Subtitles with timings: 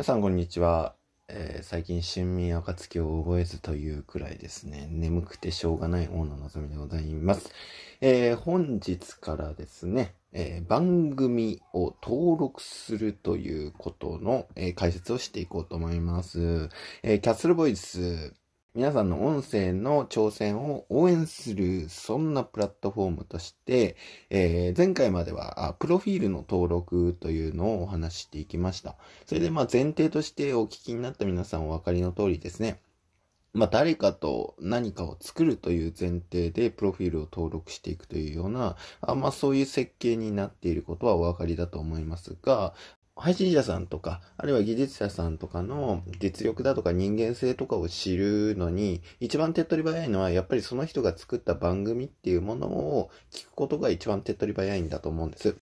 [0.00, 0.94] 皆さんこんにちは。
[1.28, 7.52] えー最近春眠暁を覚えずというくらいですね、眠くてしょうがない大野望みでございます。
[8.00, 16.70] えー本日からですね、えー番組を登録するということの、え解説をしていこうと思います。
[17.02, 18.32] えキャッスルボイス、
[18.72, 23.96] 皆さんの音声の挑戦を応援する、そんなプラットフォームとして、
[24.30, 28.94] えー前回まではプロフィールの登録というのをお話ししていきました。
[29.26, 32.80] それでまあ前提としてお聞きになった皆さんお分かりの通りですね。
[33.54, 42.74] まあ誰かと何かを作るという前提でプロフィールを登録していくというような、あまあそういう設計になっていることはお分かりだと思いますが、
[43.20, 55.56] 配信者さんとか、あるいは技術者さんとかの実力だとか人間性とかを知るのに、一番手っ取り早いのは、やっぱりその人が作った番組っていうものを聞くことが一番手っ取り早いんだと思うんです。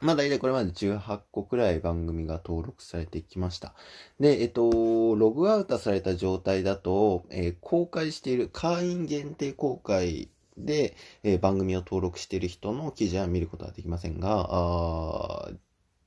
[0.00, 3.74] まあ大体これまで18個くらい番組が登録されてきました。
[4.20, 15.50] で、えっと、ログアウトされた状態だと、えー公開している会員限定公開で、えー番組を登録している人の記事は見ることはできませんが、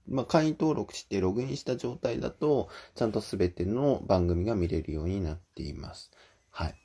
[0.08, 6.12] まあ、会員登録してログインした状態だと、ちゃんとすべての番組が見れるようになっています。
[6.50, 6.76] はい。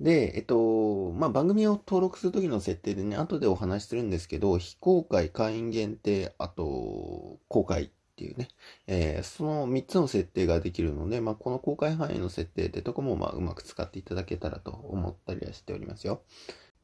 [0.00, 8.48] で、えっと、まあ、番組を登録するときの設定でね、後でお話しするんですけど、非公開、会員限定、あと、公開っていうね、
[8.86, 16.22] えーその3つの設定ができるので、まあ、この公開範囲の設定ってとこも、まあ、うまく使っていただけたらと思ったりはしておりますよ。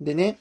[0.00, 0.38] でね、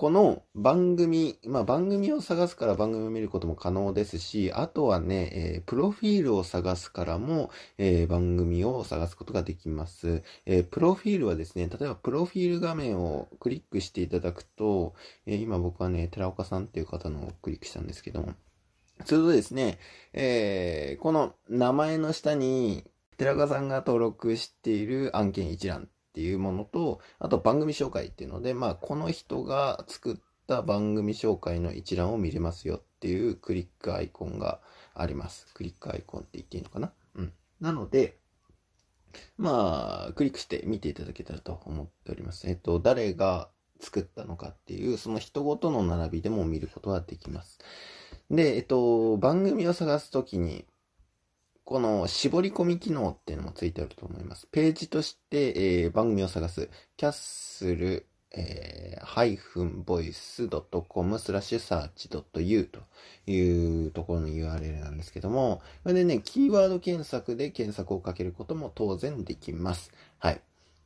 [0.00, 10.22] この番組、まあ番組を探すから番組を見ることも可能ですし、あとはね、えープロフィールを探すからも、えー番組を探すことができます。
[10.46, 14.94] えープロフィールはですね、例えばプロフィール画面をクリックしていただくと、
[15.26, 18.34] え今僕はね、寺岡さんっていう方のをクリックしたんですけども、
[19.04, 19.80] するとですね、
[20.12, 22.84] えこの名前の下に、
[23.16, 34.60] 寺岡さんが登録している案件一覧っていうものと、あと番組紹介っていうので、まあ、この人が作った番組紹介の一覧を見れますよっていうクリックアイコンが
[34.94, 35.46] あります。
[35.54, 36.92] クリックアイコンって言っていいのかな？
[37.14, 37.32] うん。
[37.60, 38.16] なので、
[39.36, 42.48] まあ、クリックして見ていただけたらと思っております。
[42.48, 43.48] えっと、誰が
[43.80, 47.58] 作ったのかっていう、その人ごとの並びでも見ることができます。
[48.30, 50.66] で、えっと、番組を探すときに、
[51.68, 54.46] この絞り込み機能っていうのもついてあると思います。
[54.46, 62.80] ページとして、えー番組を探す、キャッスル、えー、ハイフンボイス .com スラッシュサーチ .u と
[63.30, 69.92] いうところの URL なんですけども、これでね、キーワード検索で検索をかけることも当然できます。
[70.18, 70.40] はい。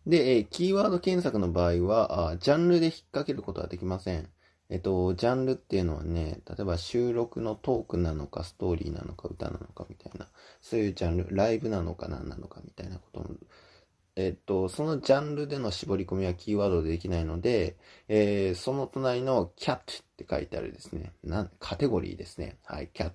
[0.09, 4.29] で、えーキーワード検索の場合は、あジャンルで引っ掛けることはできません。
[4.73, 10.29] えっと、ジャンルっていうのはね、例えば収録のトークなのか、ストーリーなのか、歌なのかみたいな、
[10.63, 13.37] そういうジャンル、ライブなのか何なのかみたいなことも、
[14.17, 17.77] えっと、そのジャンルでの絞り込みはキーワードでできないので、
[18.09, 22.57] えーその隣の cat って書いてあるですね、なんカテゴリーですね。
[22.65, 23.13] はい、cat。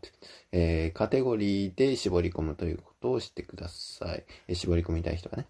[0.51, 4.24] えーカテゴリーで絞り込むということをしてください。
[4.47, 5.47] えー絞り込みたい人がね。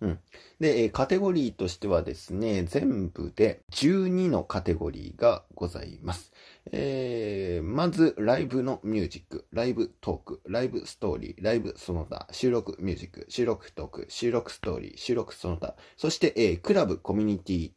[0.00, 0.18] うん。
[0.60, 6.32] で、カテゴリーとしてはですね、全部で12のカテゴリーがございます。
[6.70, 17.72] えー、まず、ライブのミュージック、ライブトーク、ライブストーリー、ライブその他、収録ミュージック、収録トーク、収録ストーリー、収録その他、そして、えークラブ、コミュニティ、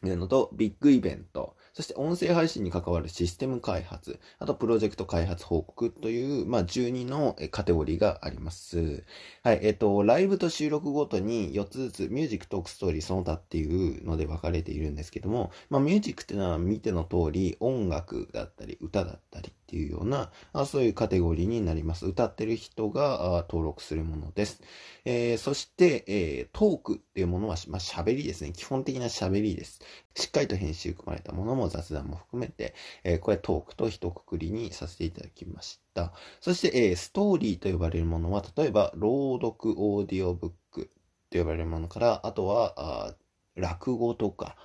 [0.00, 9.04] というのと、ビッグイベント、そして音声配信に関わるシステム開発、あとプロジェクト開発報告という、まあ、12のカテゴリーがあります。
[9.42, 22.04] はい、えっ、と、ライブと収録ごとに4つずつ、ミュージック、トーク、ストーリー、その他っていうので分かれているんですけども、まあ、ミュージックっていうのは見ての通り、音楽だったり、歌だったりっていうような、あそういうカテゴリーになります。
[22.04, 24.62] 歌ってる人が登録するものです。
[25.06, 28.52] えーそして、えートークっていうものは、まあ、喋りですね。
[28.52, 29.80] 基本的な喋りです。
[30.14, 32.74] しっかりと編集組まれたものも雑談も含めて、
[33.04, 36.12] えーこれトークと一括りにさせていただきました。
[36.40, 40.90] そして、えーストーリーと呼ばれるものは、例えば、朗読オーディオブック
[41.30, 43.14] と呼ばれるものから、あとは、
[43.54, 44.56] 落語とか、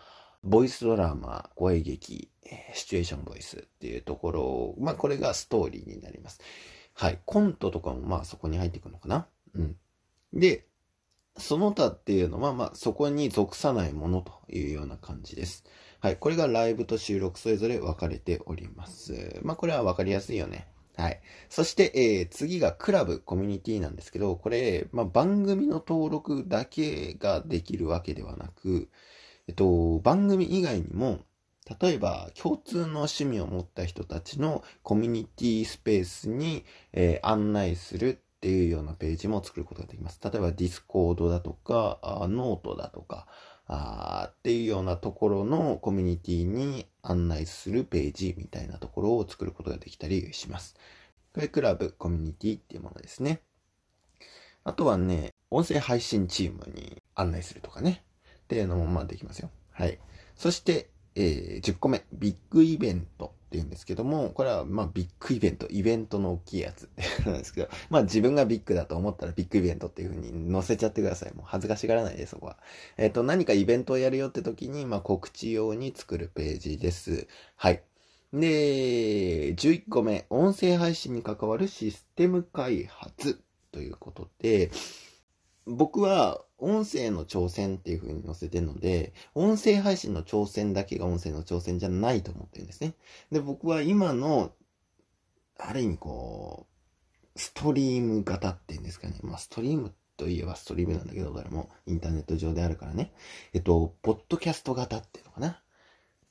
[0.44, 2.30] ボイスドラマ、声劇、
[2.74, 6.40] シチュエーションボイスっていうところを、まあ、これがストーリーになります。
[6.94, 7.20] はい。
[7.26, 9.28] コントとかも、まあ、そこに入ってくるのかな？
[9.56, 9.76] うん。
[10.34, 10.66] で、
[11.38, 15.66] その他っていうのは、まあ、そこに属さないものというような感じです。
[16.00, 16.18] はい。
[16.18, 19.40] これがライブと収録それぞれ分かれております。
[19.42, 20.68] まあ、これは分かりやすいよね。
[20.96, 21.22] はい。
[21.50, 28.90] そして、えー次がクラブ、コミュニティなんですけど、これ、まあ、番組の登録だけができるわけではなく、
[29.48, 31.20] えっと、番組以外にも、
[31.82, 40.20] 例えば、共通の趣味を持った人たちのコミュニティスペースに、えー、案内するっていうようなページも作ることができます。
[40.24, 43.28] 例えば、 Discordだとか、ノートだとか、
[43.68, 50.76] あっていうようなところのコミュニティに案内するページみたいなところを作ることができたりします。
[51.34, 53.42] これ、クラブ、コミュニティっていうものですね。
[54.64, 58.04] あとはね、音声配信チームに案内するとかね。
[58.44, 59.52] っていうのもまあできますよ。
[59.72, 60.00] はい。
[60.36, 66.88] そして、えー、10個目、ビッグイベントって言うんですけども、これはまあビッグイベント、イベントの大きいやつ
[67.26, 71.34] なんですけど、 まあ自分がビッグだと思ったらビッグイベントっていう風に載せちゃってください。
[71.34, 72.58] もう恥ずかしがらないで、そこは。
[72.98, 77.28] えっ、ー、と、何かイベントをやるよって時に、まあ告知用に作るページです。
[77.56, 77.82] はい。
[78.32, 83.42] で、11個目、音声配信に関わるシステム開発
[83.72, 84.70] ということで、
[85.68, 92.96] 僕は音声の挑戦っていう風に載せてるので、音声配信の挑戦だけが音声の挑戦じゃないと思ってるんですね。
[93.32, 94.54] で、僕は今の、
[95.60, 96.68] ある意味こ
[97.36, 99.16] う、ストリーム型っていうんですかね。
[99.22, 103.14] まあ、ストリームといえばストリームなんだけど、誰もインターネット上であるからね。
[103.54, 105.62] えっと、ポッドキャスト型っていうのかな。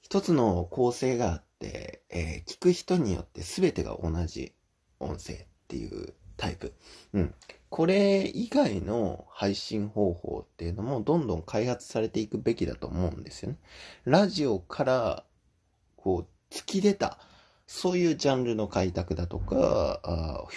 [0.00, 4.54] 一つの構成があって、えー、聞く人によって全てが同じ
[4.98, 6.74] 音声っていうタイプ。
[7.12, 7.34] うん。
[7.76, 13.58] これ以外の配信方法っていうのもどんどん開発されていくべきだと思うんですよね。
[14.06, 15.24] ラジオから
[15.94, 17.18] こう突き出た
[17.66, 20.00] そういうジャンルの開拓だとか、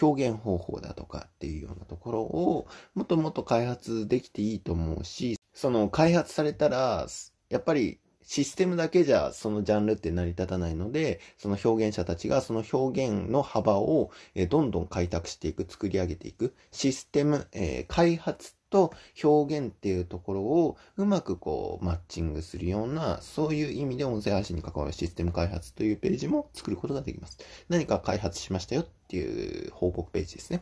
[0.01, 7.05] 表現方法だとかっていうようなところをもっともっと開発できていいと思うし、その開発されたら、
[7.49, 14.11] やっぱりシステムだけじゃそのジャンルって成り立たないので、その表現者たちがその表現の幅を
[14.49, 18.93] どんどん開拓していく、作り上げていく、システム、えー、開発と
[19.23, 27.39] 表現っていうところをうまくこうマッチングするような、そういう意味で音声配信に関わるシステム開発というページも作ることができます。
[27.67, 30.61] 何か開発しましたよっていう報告ページですね。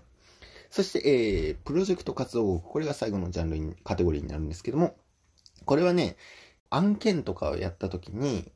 [0.69, 4.95] そして、えー、プロジェクト活動これが最後のジャンルに、カテゴリーになるんですけども、
[5.65, 6.15] これはね、
[6.69, 8.51] 案件とかをやった時に、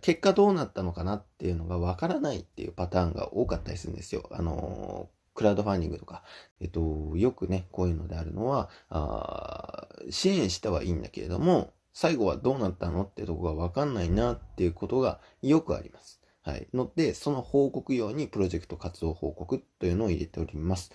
[0.00, 4.28] 結果どうなったのかなっていうのがわからないっていうパターンが多かったりするんですよ。
[4.32, 6.22] あの、クラウドファンディングとか、
[6.60, 16.20] えっと、よくね、こういうのであるのは、あ支援したはいいんだけれども、最後はどうなったのってとこがわかんないなっていうことがよくあります。
[16.42, 16.66] はい。
[16.74, 20.90] ので、その報告用にプロジェクト活動報告というのを入れております。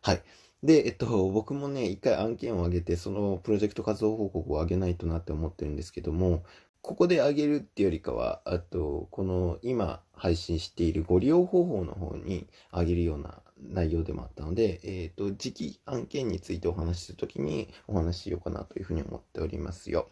[0.00, 0.22] はい。
[0.62, 6.44] で、えっと、 僕もね、一回案件を上げて、そのプロジェクト活動報告を上げないとなって思ってるんですけども、
[6.80, 20.08] ここで上げるっていうよりかは、あと、この今配信しているご利用方法の方に上げるような内容でもあったので、えっ、と、時期案件についてお話しするときにお話ししようかなというふうに思っておりますよ。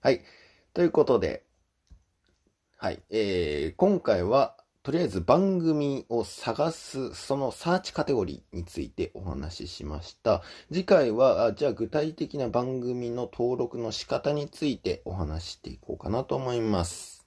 [0.00, 0.20] はい。
[0.72, 1.44] ということで、
[2.76, 3.02] はい。
[3.10, 10.42] えー、今回は、とりあえず番組を探す、そのサーチカテゴリーについてお話ししました。
[10.72, 17.19] 次回は、じゃあ具体的な番組の登録の仕方についてお話していこうかなと思います。